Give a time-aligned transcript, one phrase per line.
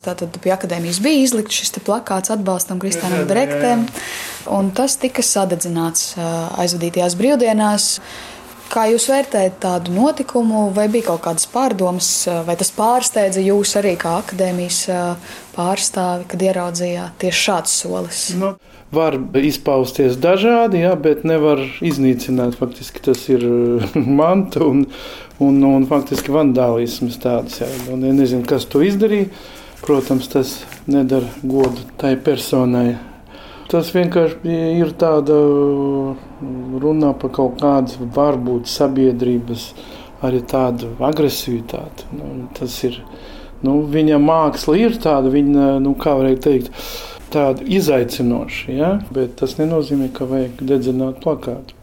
[0.00, 3.82] Tātad pie akadēmijas bija izlikts šis plakāts atbalstam Kristānam Brektēm,
[4.48, 7.88] un tas tika sadedzināts aizvadītajās brīvdienās.
[8.72, 12.08] Kā jūs vērtējat tādu notikumu, vai bija kaut kādas pārdomas,
[12.48, 14.80] vai tas pārsteidza jūs arī kā akadēmijas
[15.58, 18.24] pārstāvi, kad ieraudzījāt tieši šāds solis?
[18.40, 18.54] Nu,
[18.96, 22.56] var izpausties dažādi, jā, bet nevar iznīcināt.
[22.56, 23.44] Faktiski tas ir
[24.22, 24.86] manta un,
[25.44, 27.60] un, un faktiski vandālisms tāds.
[27.60, 27.68] Jā.
[27.92, 29.28] Un, ja nezinu, kas to izdarīja.
[29.90, 32.92] Protams, tas nedara godu tai personai.
[33.66, 35.34] Tas vienkārši ir tāda
[36.84, 39.64] runa par kaut kādu varbūt sabiedrības
[40.22, 42.06] arī tādu agresivitāti.
[42.14, 43.00] Nu, tas ir,
[43.66, 46.70] nu, viņa māksla ir tāda, viņa, nu, kā varētu teikt,
[47.34, 48.92] tāda izaicinoša, ja?
[49.10, 51.74] bet tas nenozīmē, ka vajag dedzināt plakātu.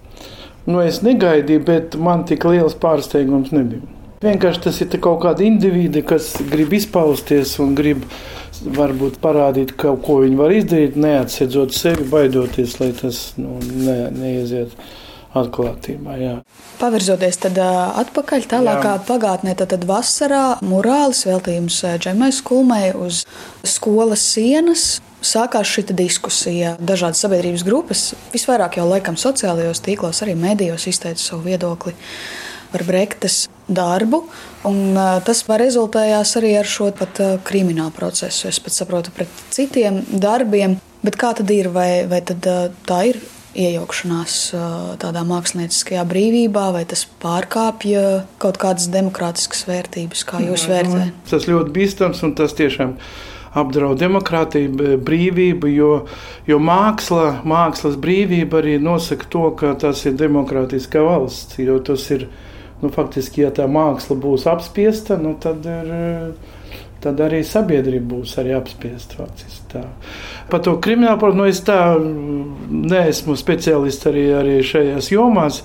[0.63, 3.96] Nu, es negaidīju, bet man tik liels pārsteigums nebija.
[4.17, 8.05] Vienkārši tas ir kaut kāda indivīda, kas grib izpausties un grib
[8.65, 14.73] varbūt parādīt kaut ko viņi var izdarīt, neatsedzot sevi, baidoties, lai tas nu, ne, neiziet
[15.37, 16.15] atklātībā.
[16.17, 16.31] Jā.
[16.79, 19.03] Pavirzoties tad atpakaļ tālākā jā.
[19.05, 23.21] pagātnē, tad, tad vasarā murālis veltījums Džemai Skulmai uz
[23.67, 24.87] skolas sienas.
[25.27, 26.75] Sākās šī diskusija.
[26.81, 28.01] Dažādas sabiedrības grupas,
[28.33, 31.93] visvairāk jau laikam sociālajos tīklos, arī mēdījos izteica savu viedokli
[32.71, 34.23] par Brektas darbu.
[34.67, 38.47] Un, tas rezultējās arī ar šo pat, kriminālu procesu.
[38.51, 40.79] Es pat saprotu, pret citiem darbiem.
[41.05, 41.69] Bet kā tad ir?
[41.71, 42.47] Vai, vai tad,
[42.87, 43.21] tā ir
[43.57, 44.35] iejaukšanās
[45.01, 48.03] tādā mākslinieckajā brīvībā, vai tas pārkāpja
[48.41, 51.23] kaut kādas demokrātiskas vērtības, kā jūs vērtējat?
[51.31, 52.97] Tas ļoti bīstams un tas tiešām
[53.57, 55.91] apdraud demokrātiju, brīvību, jo,
[56.49, 62.27] jo māksla, mākslas brīvība arī nosaka to, ka tas ir demokrātiskā valsts, jo tas ir
[62.81, 66.33] nu, faktiski, ja tā māksla būs apspiesta, nu, tad, ir,
[67.03, 69.23] tad arī sabiedrība būs arī apspiesta.
[69.23, 69.83] Faktiski,
[70.51, 75.61] Par to kriminālu problēmu nu, es tā neesmu speciālists arī, arī šajās jomās,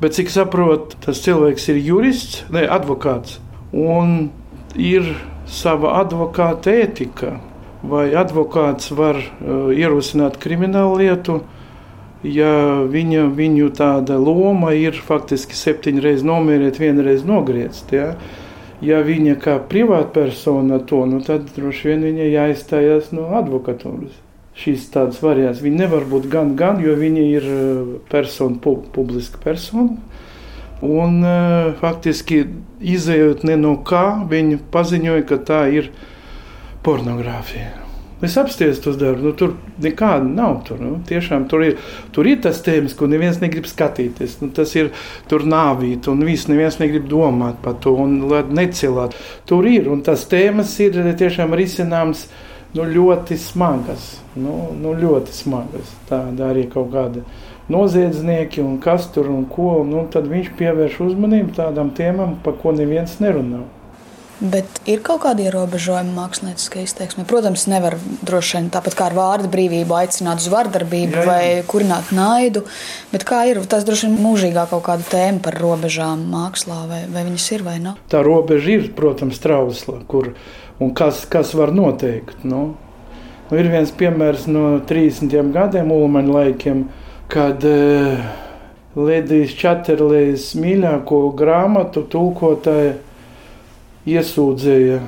[0.00, 3.40] bet cik saprotu, tas cilvēks ir jurists, ne advokāts.
[3.74, 4.30] Un
[4.78, 5.06] ir
[5.50, 7.38] sava advokāta ētika.
[7.80, 11.40] Vai advokāts var uh, ierosināt kriminālu lietu,
[12.26, 12.52] ja
[12.90, 17.92] viņa, viņu tāda loma ir faktiski septiņas reizes nomierēt, vienu reizi nogriezt.
[17.94, 18.14] Ja?
[18.84, 24.18] ja viņa kā privātpersona to, nu, tad droši vien viņai jāizstājās no advokatūras.
[24.60, 25.62] Šīs tādas variants.
[25.64, 29.96] Viņa nevar būt gan, gan, jo viņa ir eh, persona, pu, publiska persona.
[30.80, 32.38] Un uh, faktiski
[32.80, 35.90] izējot ne no kā, viņa paziņoja, ka tā ir
[36.80, 37.79] pornogrāfija.
[38.20, 40.58] Es apstiesu tos darbus, nu, tur nekāda nav.
[40.68, 41.78] Tur, nu, tiešām, tur, ir,
[42.12, 44.36] tur ir tas tēmas, ko neviens negrib skatīties.
[44.42, 44.90] Nu, tas ir
[45.30, 48.18] tur nāvīt, un viss neviens negrib domāt par to un
[48.52, 49.16] necilāt.
[49.48, 52.26] Tur ir, un tas tēmas ir tiešām risināms
[52.76, 54.12] nu, ļoti smagas.
[54.36, 55.96] Nu, nu, ļoti smagas.
[56.12, 57.24] Tāda arī kaut kāda
[57.72, 59.78] noziedznieki un kas tur un ko.
[59.80, 63.64] Un, nu, tad viņš pievērš uzmanību tādam tēmam, par ko neviens nerunā.
[64.40, 67.26] Bet ir kaut kāda ierobežojuma mākslinieciskā izteiksmē.
[67.28, 71.26] Protams, nevar droši vien tāpat kā ar vārdu brīvību aicināt uz vardarbību jā, jā.
[71.28, 72.62] vai kurināt naidu.
[73.12, 77.26] Bet kā ir tas droši vien mūžīgā kaut kāda tēma par robežām mākslā, vai, vai
[77.28, 78.00] viņas ir vai nav?
[78.08, 80.32] Tā robeža ir, protams, trausla, kur
[80.80, 82.40] un kas, kas var noteikt.
[82.48, 82.70] Nu?
[83.50, 86.84] Nu, ir viens piemērs no 30 gadiem, Ulmaņa laikiem,
[87.28, 88.24] kad uh,
[88.96, 92.96] Ledijas Čaterlīs mīļāko grāmatu tulkotāja
[94.08, 95.00] iesūdzēja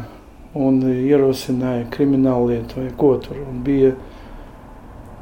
[0.59, 3.41] un ierosināja kriminālu lietu vai ko tur.
[3.47, 3.95] Un bija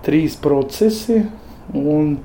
[0.07, 1.21] trīs procesi,
[1.77, 2.17] un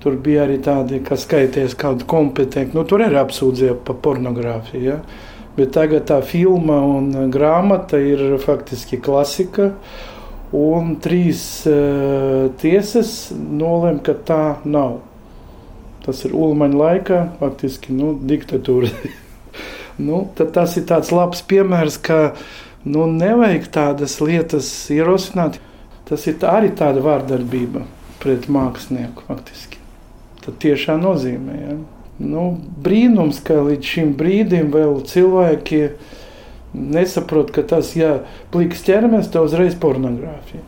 [0.00, 2.76] tur bija arī tādi, kas skaities kādu kompetenci.
[2.76, 4.84] Nu, tur arī apsūdzēja par pornogrāfiju.
[4.84, 4.98] Ja?
[5.54, 9.72] Bet tagad tā filma un grāmata ir faktiski klasika.
[10.54, 15.00] Un trīs uh, tiesas nolēma, ka tā nav.
[16.04, 18.92] Tas ir Ulmaņa laikā, faktiski nu, diktatūra.
[19.98, 22.34] Nu, tas ir tāds labs piemērs, ka
[22.84, 25.60] nu, nevajag tādas lietas ierosināt.
[26.04, 27.84] Tas ir tā, arī tāda vārdarbība
[28.20, 29.80] pret mākslinieku faktiski.
[30.44, 31.54] Tas tiešām nozīmē.
[31.62, 31.76] Ja?
[32.20, 32.44] Nu,
[32.84, 35.80] brīnums, ka līdz šim brīdim vēl cilvēki
[36.74, 38.18] nesaprot, ka tas, ja
[38.54, 40.62] pliks ķermenis, tad uzreiz pornogrāfija,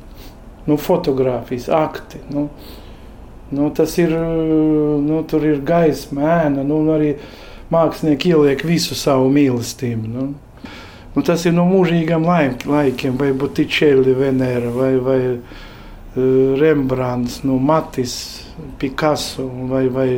[0.66, 2.22] nu, fotografijas, akti.
[2.32, 2.48] Nu,
[3.54, 7.16] nu, tas ir, nu, tur ir gaisma, ēna, nu, arī
[7.72, 10.10] mākslinieki ieliek visu savu mīlestību.
[10.10, 10.26] Nu.
[11.16, 15.62] Nu, tas ir no mūžīgiem laikiem, vai Butičēli, Venēra, vai, vai uh,
[16.60, 18.16] Rembrandts, nu, Matis,
[18.78, 20.08] Picasso vai, vai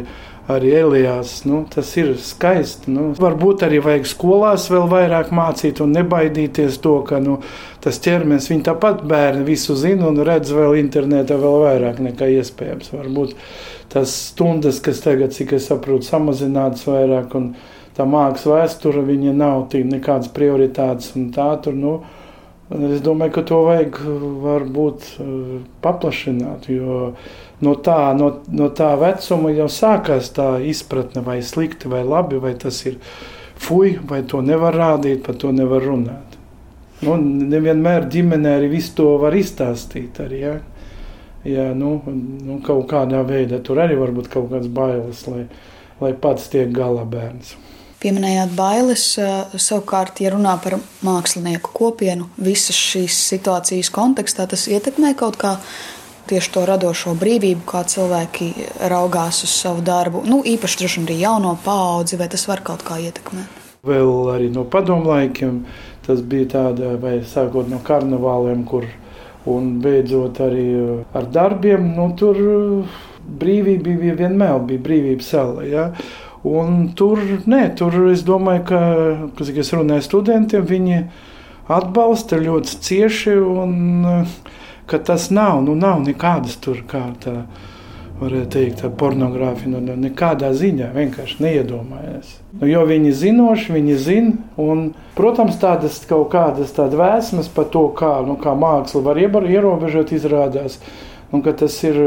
[0.49, 1.43] arī Elijās.
[1.49, 2.91] Nu, tas ir skaisti.
[2.95, 7.39] Nu, varbūt arī vajag skolās vēl vairāk mācīt un nebaidīties to, ka nu,
[7.85, 12.95] tas ķermenis viņi tāpat bērni visu zina un redz vēl internetā vēl vairāk nekā iespējams.
[12.97, 13.35] Varbūt
[13.93, 17.37] tas stundas, kas tagad, cik es saprotu, samazinātas vairāk.
[17.39, 17.53] Un,
[17.99, 21.75] Tā mākslas vēsture, viņa nav tik nekādas prioritātes un tā tur.
[21.75, 21.95] Nu,
[22.69, 23.99] Es domāju, ka to vajag
[24.45, 25.07] varbūt
[25.81, 27.15] paplašināt, jo
[27.65, 32.53] no tā, no, no tā vecuma jau sākās tā izpratne, vai slikti, vai labi, vai
[32.61, 32.99] tas ir
[33.57, 36.37] fuj, vai to nevar rādīt, par to nevar runāt.
[37.07, 37.15] Nu,
[37.55, 40.19] nevienmēr ģimenē arī visu to var izstāstīt.
[40.21, 40.55] Arī, ja?
[41.49, 45.45] Ja, nu, nu, kaut kādā veidā tur arī var būt kaut kādas bailes, lai,
[46.03, 47.55] lai pats tiek galā bērns.
[47.99, 49.05] Pieminējāt bailes,
[49.59, 55.57] savukārt, ja runā par mākslinieku kopienu, visas šīs situācijas kontekstā, tas ietekmē kaut kā
[56.31, 58.53] tieši to radošo brīvību, kā cilvēki
[58.93, 60.23] raugās uz savu darbu.
[60.29, 63.59] Nu, īpaši droši arī jauno paudzi, vai tas var kaut kā ietekmēt?
[63.89, 65.63] Vēl arī no padomu laikiem
[66.07, 68.87] tas bija tāda, vai sākot no karnevāliem, kur
[69.49, 70.69] un beidzot arī
[71.17, 72.39] ar darbiem, nu, tur
[73.43, 75.67] brīvība bija vienmēr, bija brīvības sala.
[75.69, 75.91] Ja?
[76.49, 78.83] Un tur, nē, tur es domāju, ka,
[79.39, 81.01] kad es runāju studentiem, viņi
[81.69, 83.73] atbalsta ļoti cieši un
[84.89, 87.43] ka tas nav, nu, nav nekādas tur kā tā,
[88.19, 92.33] varētu teikt, tā pornogrāfija, nu, nekādā ziņā vienkārši neiedomājas.
[92.57, 97.85] Nu, jo viņi zinoši, viņi zina, un, protams, tādas kaut kādas tādas vēsmas par to,
[97.99, 100.81] kā, nu, kā māksla var ierobežot, izrādās,
[101.31, 102.01] un ka tas ir,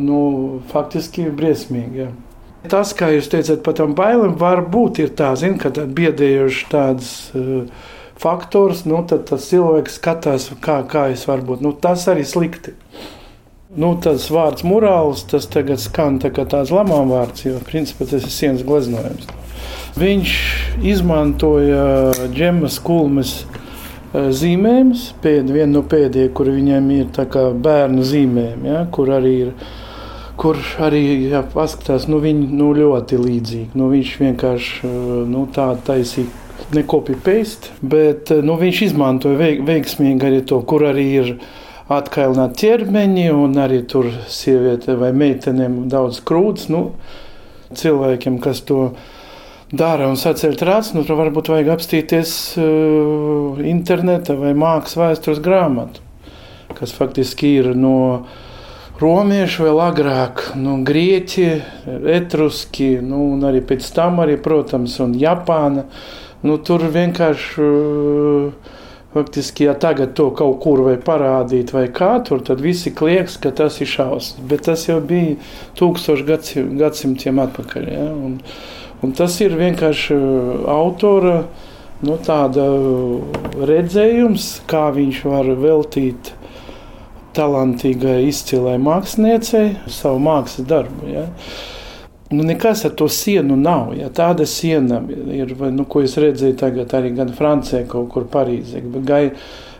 [0.00, 0.22] nu,
[0.70, 2.06] faktiski briesmīgi.
[2.06, 2.10] Jā.
[2.68, 7.86] Tas, kā jūs teicat par tām bailēm, var būt tā, zin, ka biedējuši tādas uh,
[8.18, 11.64] faktors, nu, tad tas cilvēks skatās, kā, kā es varu būt.
[11.64, 12.74] Nu, tas arī slikti.
[13.78, 18.24] Nu, tas vārds morāls, tas tagad skan tā kā tāds lamām vārds, jo principā tas
[18.24, 19.28] ir sienas gleznojums.
[19.98, 20.32] Viņš
[20.88, 21.82] izmantoja
[22.32, 27.12] džemas kulmes eh, zīmējumus, viena no pēdējiem, kur viņiem ir
[27.66, 29.52] bērnu zīmējumi, ja, kur arī ir.
[30.38, 31.02] Kur arī
[31.32, 33.72] ja, paskatās, nu, viņi nu, ļoti līdzīgi.
[33.78, 34.90] Nu, viņš vienkārši
[35.26, 41.32] nu, tādu taisīja nekopija-paste, bet nu, viņš izmantoja veik, veiksmīgi arī to, kur arī ir
[41.90, 46.68] atkailināti ķermeņi, un arī tur sieviete vai meitenēm daudz krūts.
[46.72, 46.90] Nu,
[47.74, 48.90] cilvēkiem, kas to
[49.72, 56.04] dara un saceļ trācis, nu, tur varbūt vajag apstīties uh, interneta vai mākslas vēstures grāmatu,
[56.78, 57.96] kas faktiski ir no
[59.00, 61.46] romiešu vēl agrāk, nu, grieķi,
[62.14, 65.86] etruski, nu, un arī pēc tam arī, protams, un Japāna.
[66.46, 67.62] Nu, tur vienkārši.
[67.62, 68.74] Uh,
[69.12, 73.52] faktiski, ja tagad to kaut kur vai parādīt, vai kā tur, tad visi kliedz, ka
[73.56, 74.36] tas ir šausmas.
[74.50, 75.38] Bet tas jau bija
[75.78, 77.88] tūkstoši gadsim, gadsimtiem atpakaļ.
[77.94, 78.04] Ja?
[78.12, 78.38] Un,
[79.02, 81.40] un tas ir vienkārši uh, autora
[82.04, 82.18] nu,
[83.72, 86.34] redzējums, kā viņš var veltīt
[87.38, 91.10] talantīgai, izcilai māksliniecei savu mākslas darbu.
[91.14, 91.26] Ja?
[92.30, 93.94] Nu, nekas ar to sienu nav.
[93.96, 95.00] Ja tāda siena
[95.32, 99.30] ir, vai, nu, ko es redzēju tagad arī gan Francijā, kaut kur Parīzē, gan,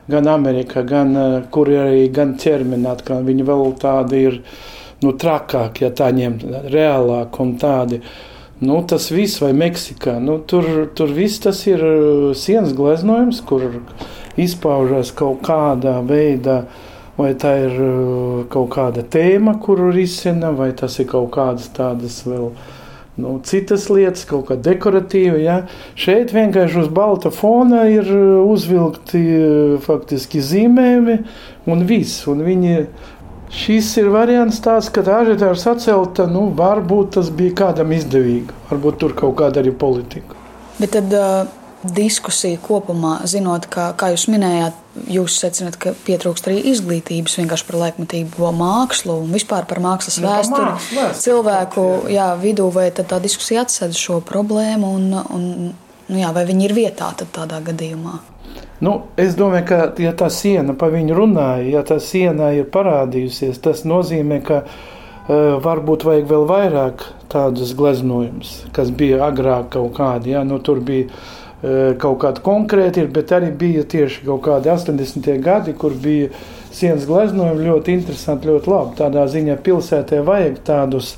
[0.09, 3.21] gan Amerikā, gan eh, kur arī gan ķermeni atkal.
[3.27, 4.41] Viņi vēl tādi ir
[5.05, 6.41] nu, trakāki, ja tā ņem
[6.73, 8.01] reālāk un tādi.
[8.65, 13.69] Nu, tas viss vai Meksikā, nu, tur, tur viss tas ir eh, sienas gleznojums, kur
[14.41, 16.63] izpaužas kaut kādā veidā
[17.19, 22.23] vai tā ir uh, kaut kāda tēma, kuru risina, vai tas ir kaut kādas tādas
[22.27, 22.53] vēl.
[23.19, 25.39] Nu, citas lietas, kaut kā dekoratīva.
[25.43, 25.57] Ja.
[25.99, 31.19] Šeit vienkārši uz balta fona ir uh, uzvilkti uh, faktiski zīmējumi
[31.67, 32.23] un viss.
[32.31, 32.77] Un viņi,
[33.51, 39.03] šis ir variants tāds, ka tā ažiotāža sacelta, nu, varbūt tas bija kādam izdevīgi, varbūt
[39.03, 40.39] tur kaut kāda arī politika.
[40.79, 41.49] Bet tad uh,
[41.83, 44.79] diskusija kopumā, zinot, ka, kā jūs minējāt,
[45.13, 50.29] jūs secināt, ka pietrūkst arī izglītības vienkārši par laikmatīgo mākslu un vispār par mākslas nu,
[50.29, 56.33] vēsturi mākslas, cilvēku jā, vidū, vai tā diskusija atsedz šo problēmu un, un nu, jā,
[56.35, 58.19] vai viņi ir vietā tādā gadījumā?
[58.85, 63.59] Nu, es domāju, ka ja tā siena pa viņu runāja, ja tā siena ir parādījusies,
[63.63, 67.03] tas nozīmē, ka uh, varbūt vajag vēl vairāk
[67.33, 70.33] tādus gleznojumus, kas bija agrāk kaut kādi.
[70.37, 70.45] Ja?
[70.47, 71.11] Nu, tur bija
[71.99, 75.31] kaut kāda konkrēta ir, bet arī bija tieši kaut kādi 80.
[75.43, 76.31] gadi, kur bija
[76.75, 78.97] sienas gleznojumi ļoti interesanti, ļoti labi.
[79.01, 81.17] Tādā ziņā pilsētē vajag tādus,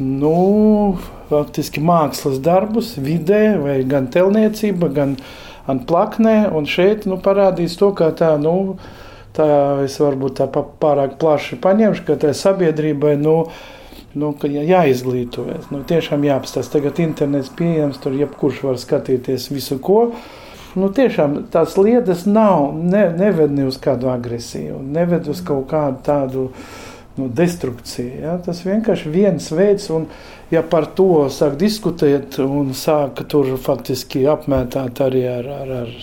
[0.00, 0.98] nu,
[1.30, 5.16] faktiski mākslas darbus vidē, vai gan telniecība, gan
[5.88, 8.76] plaknē, un šeit, nu, parādīs to, kā tā, nu,
[9.36, 9.48] tā
[9.86, 13.36] es varbūt tā pārāk plaši paņemšu, ka tai sabiedrībai, nu,
[14.18, 15.70] nu, ka jāizglītojas.
[15.70, 16.78] Nu, tiešām jāapstāsta.
[16.78, 20.00] Tagad internets pieejams, tur jebkurš var skatīties visu ko.
[20.78, 26.02] Nu, tiešām tās lietas nav, ne, neved ne uz kādu agresiju, neved uz kaut kādu
[26.06, 26.44] tādu
[27.18, 28.20] nu, destrukciju.
[28.22, 28.36] Ja?
[28.44, 30.06] Tas vienkārši viens veids, un
[30.54, 35.94] ja par to sāk diskutēt un sāk tur faktiski apmētāt arī ar, ar, ar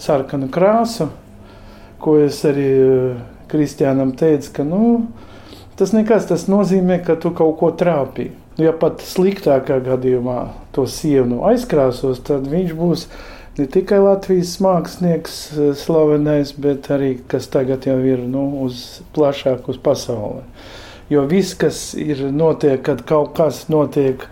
[0.00, 1.08] sarkanu krāsu,
[2.00, 2.68] ko es arī
[3.48, 4.84] Kristiānam teicu, ka nu,
[5.78, 8.34] tas nekas tas nozīmē, ka tu kaut ko trāpīji.
[8.60, 10.40] Ja pat sliktākā gadījumā
[10.74, 13.08] to sievu aizkrāsos, tad viņš būs
[13.58, 19.68] ne tikai Latvijas mākslinieks, eh, slavenais, bet arī kas tagad jau ir nu, uz plašāk
[19.68, 20.44] uz pasauli.
[21.10, 24.22] Jo viss, kas ir notiek, kad kaut kas notiek,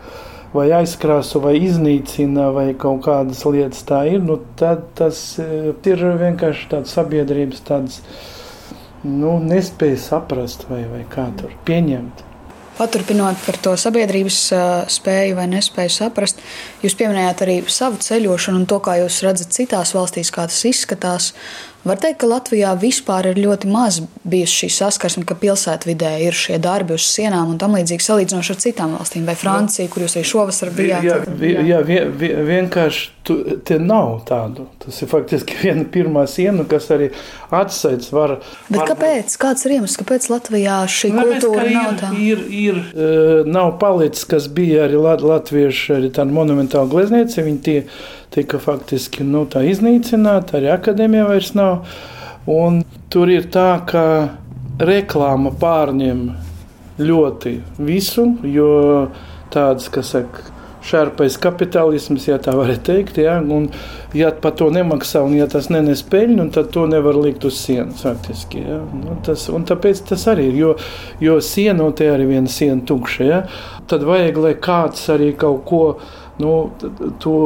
[0.52, 6.06] vai aizkrāso, vai iznīcina, vai kaut kādas lietas tā ir, nu, tad tas eh, ir
[6.22, 8.00] vienkārši tāds sabiedrības tāds
[9.06, 12.28] nu, nespēja saprast vai, vai kā tur pieņemt.
[12.72, 14.36] Paturpinot par to sabiedrības
[14.90, 16.40] spēju vai nespēju saprast,
[16.80, 21.32] jūs pieminējāt arī savu ceļošanu un to, kā jūs redzat citās valstīs, kā tas izskatās.
[21.82, 26.60] Var teikt, ka Latvijā vispār ir ļoti maz bijusi šī saskarsme, ka pilsētvidē ir šie
[26.62, 30.28] darbi uz sienām un tam līdzīgi salīdzinoši ar citām valstīm, vai Franciju, kur jūs arī
[30.30, 31.08] šovasar bijāt.
[31.08, 32.14] Jā, jā, jā vien,
[32.46, 34.68] vienkārši tu, te nav tādu.
[34.84, 37.10] Tas ir faktiski viena pirmā siena, kas arī
[37.50, 38.38] atsaic var.
[38.68, 39.36] Bet var kāpēc?
[39.42, 42.14] Kāds ir iemesls, kāpēc Latvijā šī Nē, kultūra ir, nav tā?
[42.14, 47.90] Ir, ir, uh, nav palicis, kas bija arī latvieši, arī tāda monumentāla glezniecība.
[48.32, 51.84] Tika faktiski nu, iznīcināta, arī akadēmija vairs nav.
[52.48, 52.80] Un
[53.12, 54.04] tur ir tā, ka
[54.80, 56.24] reklāma pārņem
[57.02, 58.72] ļoti visu, jo
[59.52, 63.20] tāds, kas saka, šarpais kapitālisms, ja tā varētu teikt.
[63.22, 63.68] Ja, un,
[64.18, 68.02] ja par to nemaksā un ja tas nenes peļņu, tad to nevar likt uz sienas.
[68.02, 68.80] Faktiski, ja.
[69.02, 70.58] nu, tas, tāpēc tas arī ir.
[70.62, 70.72] Jo,
[71.22, 73.44] jo siena, un te arī viena siena tukša, ja,
[73.90, 75.84] tad vajag, lai kāds arī kaut ko
[76.40, 76.52] nu,
[77.20, 77.36] to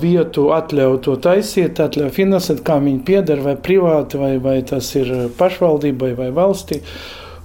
[0.00, 5.12] vietu atļauj to taisīt, atļauj finansēt, kā viņi pieder, vai privāti, vai, vai tas ir
[5.38, 6.82] pašvaldībai vai valstī.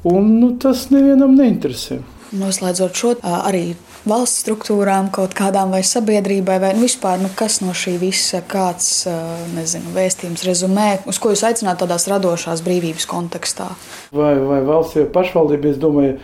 [0.07, 1.99] Un nu, tas nevienam neinteresē.
[2.39, 3.73] Noslēdzot šo arī
[4.07, 9.07] valsts struktūrām, kaut kādām vai sabiedrībai, vai nu, vispār nu, kas no šī visa, kāds
[9.55, 13.71] nezinu, vēstījums, rezumē, uz ko jūs aicināt tādās radošās brīvības kontekstā?
[14.15, 16.19] Vai, vai valsts vai pašvaldība, es domāju,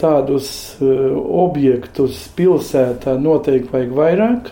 [0.00, 0.48] tādus
[0.80, 4.50] eh, objektus pilsētā noteikti vajag vairāk.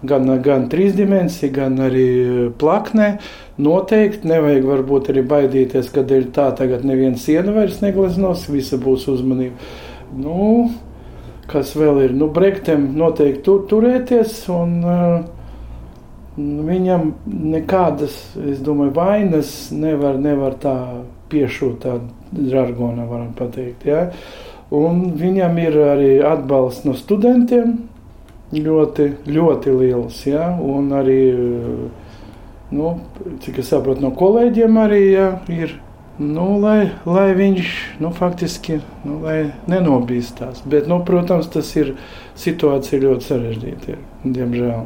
[0.00, 3.10] Gan, gan trīsdimensija, gan arī eh, plaknē.
[3.60, 9.06] Noteikti nevajag varbūt arī baidīties, ka dēļ tā tagad neviena siena vairs negleznos, visa būs
[9.12, 9.70] uzmanība.
[10.16, 10.70] Nu,
[11.50, 12.16] kas vēl ir?
[12.16, 15.20] Nu, Brektem noteikti tur, turēties un uh,
[16.40, 20.76] viņam nekādas, es domāju, vainas nevar, nevar tā
[21.30, 23.86] piešūt tādu žargonu, varam pateikt.
[23.88, 24.08] Ja?
[24.70, 27.76] Un viņam ir arī atbalsts no studentiem
[28.54, 30.22] ļoti, ļoti liels.
[30.28, 30.50] Ja?
[30.54, 31.20] Un arī,
[32.74, 32.96] nu,
[33.42, 35.78] cik es saprotu, no kolēģiem arī ja, ir.
[36.20, 37.68] Nu, lai, lai viņš
[38.04, 39.22] nu, faktiski nu,
[39.72, 40.60] nenobīstās.
[40.68, 41.94] Bet, nu, protams, tas ir
[42.36, 43.96] situācija ļoti sarežģīta,
[44.26, 44.82] diemžēl.